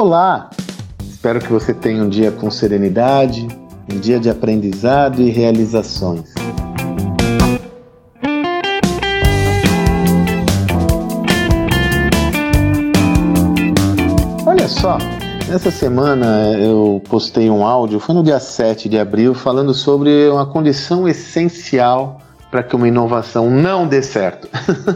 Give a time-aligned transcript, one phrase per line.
[0.00, 0.48] Olá!
[1.06, 3.46] Espero que você tenha um dia com serenidade,
[3.92, 6.32] um dia de aprendizado e realizações.
[14.46, 14.96] Olha só,
[15.46, 20.46] nessa semana eu postei um áudio, foi no dia 7 de abril, falando sobre uma
[20.46, 24.48] condição essencial para que uma inovação não dê certo.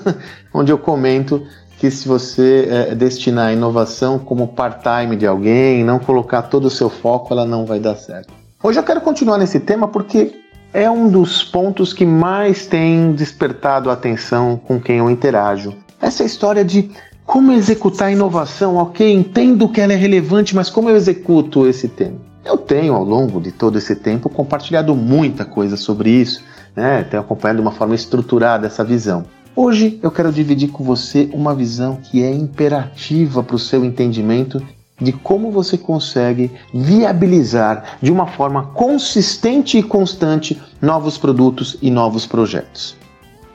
[0.52, 1.42] Onde eu comento
[1.80, 6.70] que se você é, destinar a inovação como part-time de alguém, não colocar todo o
[6.70, 8.30] seu foco, ela não vai dar certo.
[8.62, 10.30] Hoje eu quero continuar nesse tema porque
[10.74, 15.74] é um dos pontos que mais tem despertado a atenção com quem eu interajo.
[16.02, 16.90] Essa história de
[17.24, 21.88] como executar a inovação, ok, entendo que ela é relevante, mas como eu executo esse
[21.88, 22.18] tema?
[22.44, 26.44] Eu tenho, ao longo de todo esse tempo, compartilhado muita coisa sobre isso,
[26.76, 27.04] né?
[27.04, 29.24] tenho acompanhado de uma forma estruturada essa visão.
[29.62, 34.58] Hoje eu quero dividir com você uma visão que é imperativa para o seu entendimento
[34.98, 42.24] de como você consegue viabilizar de uma forma consistente e constante novos produtos e novos
[42.24, 42.96] projetos.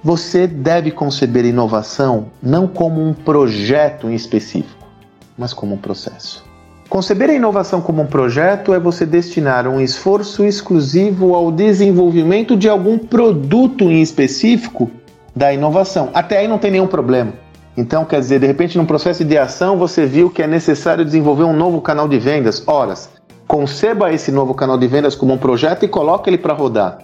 [0.04, 4.88] Você deve conceber inovação não como um projeto em específico,
[5.36, 6.46] mas como um processo.
[6.88, 12.70] Conceber a inovação como um projeto é você destinar um esforço exclusivo ao desenvolvimento de
[12.70, 14.92] algum produto em específico
[15.36, 16.10] da inovação.
[16.14, 17.34] Até aí não tem nenhum problema.
[17.78, 21.44] Então, quer dizer, de repente, num processo de ação, você viu que é necessário desenvolver
[21.44, 22.66] um novo canal de vendas.
[22.66, 23.10] Horas,
[23.48, 27.00] conceba esse novo canal de vendas como um projeto e coloque ele para rodar.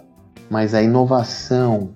[0.49, 1.89] Mas a inovação,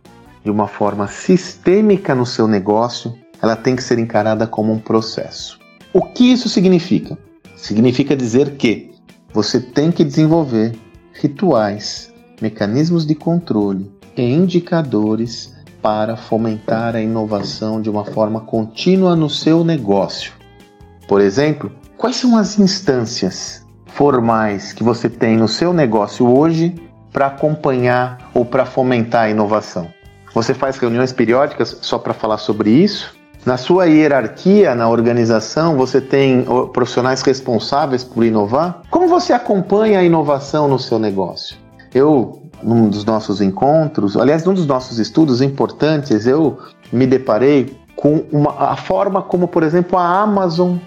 [0.44, 5.58] de uma forma sistêmica no seu negócio, ela tem que ser encarada como um processo.
[5.94, 7.17] O que isso significa?
[7.56, 8.91] Significa dizer que
[9.33, 10.75] você tem que desenvolver
[11.13, 15.54] rituais, mecanismos de controle e indicadores
[15.86, 20.33] para fomentar a inovação de uma forma contínua no seu negócio.
[21.08, 26.74] Por exemplo, quais são as instâncias formais que você tem no seu negócio hoje
[27.13, 29.88] para acompanhar ou para fomentar a inovação?
[30.34, 33.16] Você faz reuniões periódicas só para falar sobre isso?
[33.45, 38.81] Na sua hierarquia, na organização, você tem profissionais responsáveis por inovar?
[38.90, 41.56] Como você acompanha a inovação no seu negócio?
[41.94, 46.57] Eu num dos nossos encontros, aliás, num dos nossos estudos importantes, eu
[46.91, 50.77] me deparei com uma, a forma como, por exemplo, a Amazon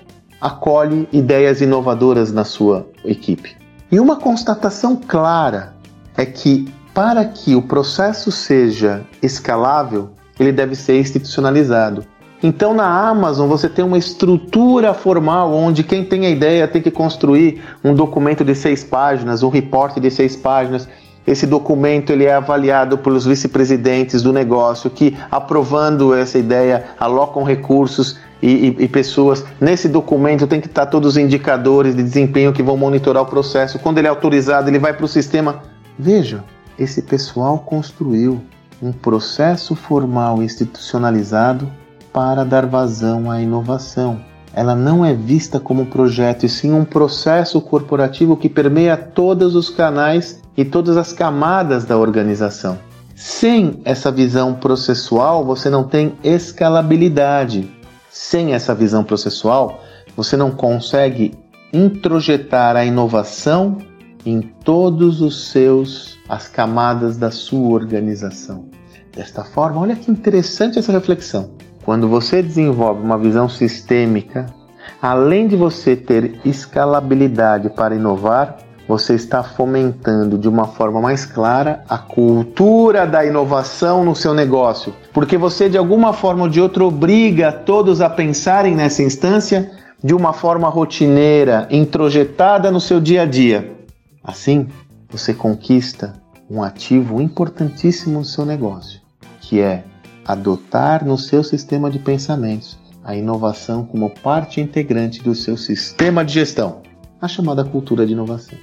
[0.40, 3.56] acolhe ideias inovadoras na sua equipe.
[3.90, 5.72] E uma constatação clara
[6.16, 12.04] é que para que o processo seja escalável, ele deve ser institucionalizado.
[12.42, 16.90] Então, na Amazon, você tem uma estrutura formal onde quem tem a ideia tem que
[16.90, 20.88] construir um documento de seis páginas, um reporte de seis páginas,
[21.28, 28.18] esse documento ele é avaliado pelos vice-presidentes do negócio que, aprovando essa ideia, alocam recursos
[28.40, 29.44] e, e, e, pessoas.
[29.60, 33.78] Nesse documento tem que estar todos os indicadores de desempenho que vão monitorar o processo.
[33.78, 35.62] Quando ele é autorizado, ele vai para o sistema.
[35.98, 36.42] Veja,
[36.78, 38.40] esse pessoal construiu
[38.80, 41.70] um processo formal institucionalizado
[42.10, 44.18] para dar vazão à inovação.
[44.58, 49.54] Ela não é vista como um projeto, e sim um processo corporativo que permeia todos
[49.54, 52.76] os canais e todas as camadas da organização.
[53.14, 57.70] Sem essa visão processual, você não tem escalabilidade.
[58.10, 59.78] Sem essa visão processual,
[60.16, 61.38] você não consegue
[61.72, 63.78] introjetar a inovação
[64.26, 68.64] em todos os seus as camadas da sua organização.
[69.14, 71.48] Desta forma, olha que interessante essa reflexão.
[71.88, 74.44] Quando você desenvolve uma visão sistêmica,
[75.00, 81.82] além de você ter escalabilidade para inovar, você está fomentando de uma forma mais clara
[81.88, 86.84] a cultura da inovação no seu negócio, porque você de alguma forma ou de outra
[86.84, 89.70] obriga todos a pensarem nessa instância
[90.04, 93.78] de uma forma rotineira, introjetada no seu dia a dia.
[94.22, 94.68] Assim,
[95.08, 96.12] você conquista
[96.50, 99.00] um ativo importantíssimo no seu negócio,
[99.40, 99.84] que é
[100.28, 106.34] adotar no seu sistema de pensamentos a inovação como parte integrante do seu sistema de
[106.34, 106.82] gestão,
[107.18, 108.58] a chamada cultura de inovação.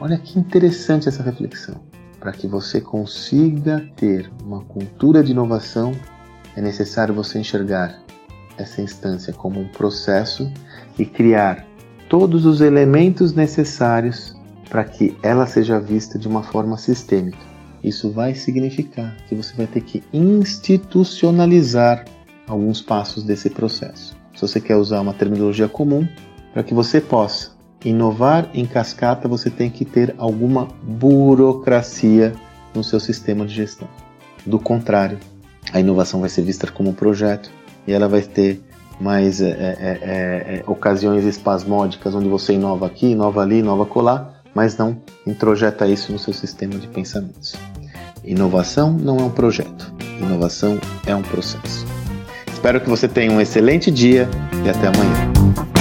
[0.00, 1.76] Olha que interessante essa reflexão.
[2.18, 5.92] Para que você consiga ter uma cultura de inovação,
[6.56, 8.02] é necessário você enxergar
[8.58, 10.50] essa instância como um processo
[10.98, 11.64] e criar
[12.08, 14.34] todos os elementos necessários
[14.68, 17.55] para que ela seja vista de uma forma sistêmica.
[17.86, 22.04] Isso vai significar que você vai ter que institucionalizar
[22.48, 24.16] alguns passos desse processo.
[24.34, 26.04] Se você quer usar uma terminologia comum,
[26.52, 27.52] para que você possa
[27.84, 32.32] inovar em cascata, você tem que ter alguma burocracia
[32.74, 33.88] no seu sistema de gestão.
[34.44, 35.20] Do contrário,
[35.72, 37.52] a inovação vai ser vista como um projeto
[37.86, 38.60] e ela vai ter
[39.00, 44.78] mais é, é, é, ocasiões espasmódicas onde você inova aqui, inova ali, inova colar, mas
[44.78, 47.54] não introjeta isso no seu sistema de pensamentos.
[48.24, 51.84] Inovação não é um projeto, inovação é um processo.
[52.50, 54.26] Espero que você tenha um excelente dia
[54.64, 55.75] e até amanhã.